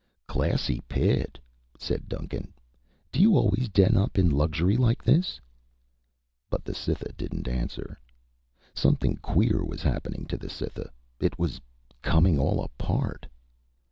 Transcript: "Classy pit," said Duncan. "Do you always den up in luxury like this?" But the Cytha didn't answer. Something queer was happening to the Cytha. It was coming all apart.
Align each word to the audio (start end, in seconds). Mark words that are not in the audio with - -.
"Classy 0.25 0.81
pit," 0.89 1.37
said 1.77 2.09
Duncan. 2.09 2.55
"Do 3.11 3.21
you 3.21 3.37
always 3.37 3.69
den 3.69 3.95
up 3.95 4.17
in 4.17 4.31
luxury 4.31 4.75
like 4.75 5.03
this?" 5.03 5.39
But 6.49 6.65
the 6.65 6.73
Cytha 6.73 7.13
didn't 7.15 7.47
answer. 7.47 7.99
Something 8.73 9.17
queer 9.17 9.63
was 9.63 9.83
happening 9.83 10.25
to 10.25 10.37
the 10.39 10.49
Cytha. 10.49 10.89
It 11.19 11.37
was 11.37 11.61
coming 12.01 12.39
all 12.39 12.63
apart. 12.63 13.27